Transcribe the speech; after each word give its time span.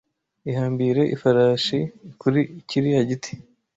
Ihambire 0.49 1.03
ifarashi 1.15 1.79
kuri 2.21 2.39
kiriya 2.67 3.01
giti. 3.09 3.33